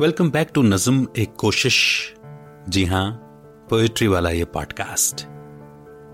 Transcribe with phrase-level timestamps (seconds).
[0.00, 2.14] Welcome back to नज्म एक कोशिश।
[2.68, 3.10] जी हाँ
[3.70, 5.26] पोएट्री वाला ये पॉडकास्ट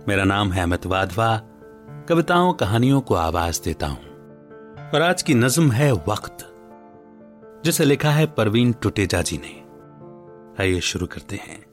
[0.08, 1.40] मेरा नाम है अमित वाधवा।
[2.08, 4.02] कविताओं, कहानियों को आवाज़ देता हूँ।
[4.90, 6.36] और आज की नज्म है वक्त,
[7.64, 9.62] जिसे लिखा है परवीन टुटेजा जी ने।
[10.62, 11.64] आइए शुरू करते हैं।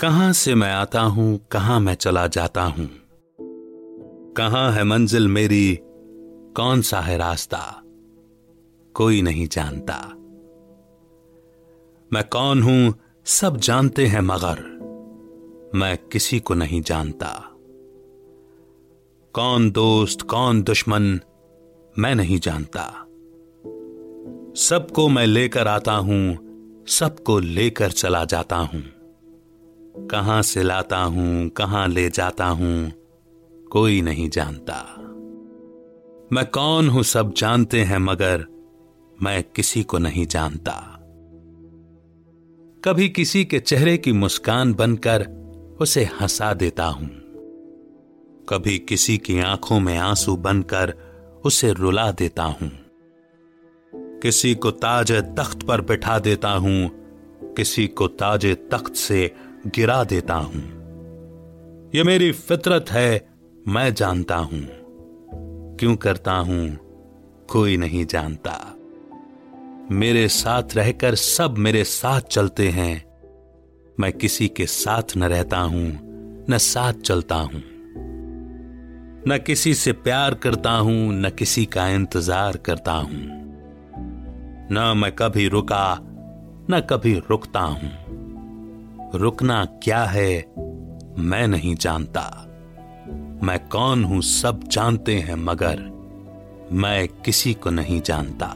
[0.00, 2.90] कहाँ से मैं आता हूँ, कहाँ मैं चला जाता हूँ?
[4.36, 5.78] कहाँ है मंजिल मेरी
[6.58, 7.82] कौन सा है रास्ता?
[8.94, 9.94] कोई नहीं जानता।
[12.12, 14.78] मैं कौन हूँ, सब जानते हैं मगर
[15.74, 17.44] मैं किसी को नहीं जानता।
[19.34, 21.20] कौन दोस्त, कौन दुश्मन,
[21.98, 22.82] मैं नहीं जानता।
[24.56, 26.38] सबको मैं लेकर आता हूँ,
[26.88, 28.82] सबको लेकर चला जाता हूँ।
[30.06, 32.92] कहाँ से लाता हूँ, कहाँ ले जाता हूँ,
[33.72, 35.04] कोई नहीं जानता।
[36.32, 38.44] मैं कौन हूँ सब जानते हैं, मगर
[39.22, 40.72] मैं किसी को नहीं जानता।
[42.84, 45.26] कभी किसी के चेहरे की मुस्कान बनकर
[45.80, 47.08] उसे हंसा देता हूँ।
[48.48, 50.94] कभी किसी की आँखों में आँसू बनकर
[51.44, 52.70] उसे रुला देता हूँ।
[53.94, 56.90] किसी को ताज तख्त पर बिठा देता हूँ,
[57.54, 59.34] किसी को ताज तख्त से
[59.66, 60.62] गिरा देता हूँ।
[61.94, 63.28] यह मेरी फितरत है,
[63.68, 64.77] मैं जानता हूँ।
[65.78, 66.78] क्यों करता हूँ,
[67.50, 68.74] कोई नहीं जानता।
[69.90, 73.04] मेरे साथ रहकर सब मेरे साथ चलते हैं।
[74.00, 75.98] मैं किसी के साथ न रहता हूँ,
[76.50, 77.62] न साथ चलता हूँ।
[79.28, 83.38] न किसी से प्यार करता हूँ, न किसी का इंतज़ार करता हूँ।
[84.72, 85.98] न मैं कभी रुका,
[86.70, 87.90] न कभी रुकता हूँ।
[89.14, 90.54] रुकना क्या है,
[91.18, 92.47] मैं नहीं जानता।
[93.42, 95.80] मैं कौन हूँ सब जानते हैं, मगर
[96.72, 98.46] मैं किसी को नहीं जानता।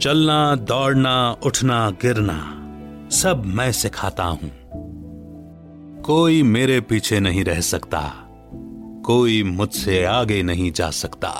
[0.00, 2.38] चलना, दौड़ना, उठना, गिरना,
[3.10, 4.50] सब मैं सिखाता हूँ।
[6.02, 8.02] कोई मेरे पीछे नहीं रह सकता,
[9.06, 11.32] कोई मुझसे आगे नहीं जा सकता।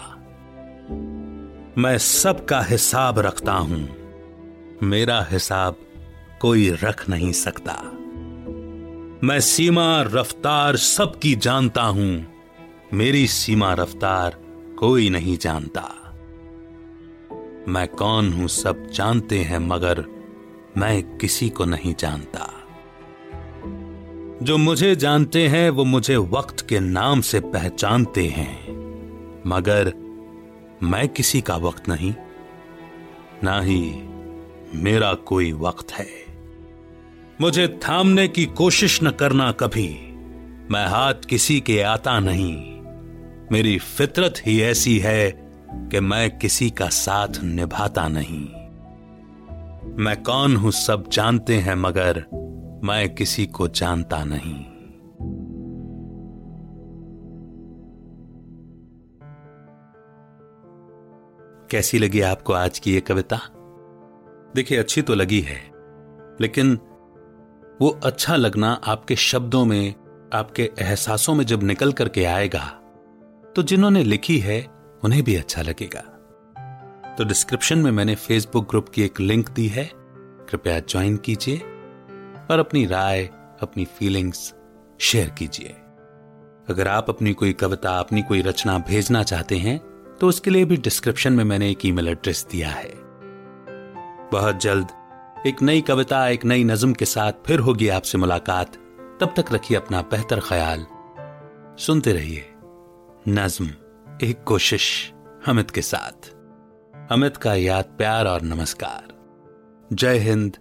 [1.78, 3.88] मैं सबका हिसाब रखता हूँ,
[4.82, 5.76] मेरा हिसाब
[6.40, 7.74] कोई रख नहीं सकता।
[9.26, 12.26] मैं सीमा रफ्तार सबकी जानता हूँ।
[12.92, 14.38] मेरी सीमा रफ्तार
[14.78, 16.14] कोई नहीं जानता।
[17.69, 20.04] मैं कौन हूँ सब जानते हैं, मगर
[20.76, 22.53] मैं किसी को नहीं जानता।
[24.42, 28.66] जो मुझे जानते हैं, वो मुझे वक्त के नाम से पहचानते हैं।
[29.47, 29.92] मगर
[30.82, 32.15] मैं किसी का वक्त नहीं,
[33.45, 34.03] ना ही
[34.74, 36.25] मेरा कोई वक्त है।
[37.41, 39.88] मुझे थामने की कोशिश न करना कभी।
[40.71, 42.80] मैं हाथ किसी के आता नहीं।
[43.53, 45.30] मेरी फितरत ही ऐसी है
[45.74, 48.44] कि मैं किसी का साथ निभाता नहीं।
[50.04, 52.24] मैं कौन हूँ सब जानते हैं, मगर
[52.84, 54.65] मैं किसी को जानता नहीं।
[61.71, 63.36] कैसी लगी आपको आज की ये कविता?
[64.54, 65.71] देखिए, अच्छी तो लगी है,
[66.41, 66.78] लेकिन
[67.80, 69.94] वो अच्छा लगना आपके शब्दों में,
[70.34, 72.64] आपके एहसासों में जब निकल करके आएगा
[73.56, 74.66] तो जिन्होंने लिखी है,
[75.04, 76.00] उन्हें भी अच्छा लगेगा।
[77.18, 79.84] तो डिस्क्रिप्शन में मैंने फेसबुक ग्रुप की एक लिंक दी है,
[80.50, 81.56] कृपया ज्वाइन कीजिए
[82.50, 83.24] और अपनी राय,
[83.62, 84.52] अपनी फीलिंग्स
[85.00, 85.74] शेयर कीजिए।
[86.68, 89.78] अगर आप अपनी कोई कविता, अपनी कोई रचना भेजना चाहते हैं
[90.20, 92.92] तो उसके लिए भी डिस्क्रिप्शन में मैंने एक ईमेल एड्रेस दिया है।
[94.32, 94.88] बहुत जल्द
[95.47, 98.75] एक नई कविता, एक नई नज्म के साथ फिर होगी आपसे मुलाकात।
[99.21, 100.87] तब तक रखिए अपना बेहतर ख्याल।
[101.78, 102.51] सुनते रहिए।
[103.28, 103.71] नज्म,
[104.22, 105.13] एक कोशिश
[105.48, 106.31] अमित के साथ।
[107.13, 109.04] अमित का याद प्यार और नमस्कार।
[109.93, 110.57] जय हिंद,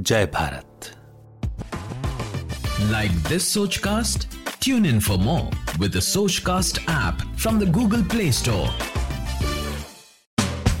[0.00, 0.80] जय Bharat.
[2.80, 4.28] Like this Sochcast
[4.62, 6.00] tune in for more with
[6.38, 8.99] Sochcast app from the Google Play Store